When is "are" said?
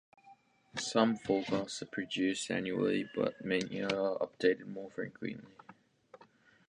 1.83-1.85, 3.83-4.17